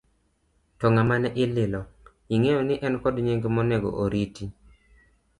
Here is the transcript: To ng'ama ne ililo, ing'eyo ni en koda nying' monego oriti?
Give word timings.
To 0.79 0.85
ng'ama 0.93 1.15
ne 1.21 1.29
ililo, 1.43 1.81
ing'eyo 2.33 2.61
ni 2.67 2.75
en 2.85 2.95
koda 3.03 3.19
nying' 3.25 3.51
monego 3.55 3.89
oriti? 4.03 4.45